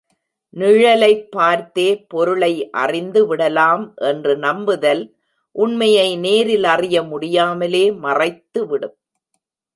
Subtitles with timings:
[0.49, 2.69] நிழலைப் பார்த்தே பொருளை
[2.69, 5.15] அறிந்து விடலாம் என்று நம்புதல்
[5.51, 8.97] உண்மையை நேரில் அறிய முடியாமலே மறைத்துவிடும்.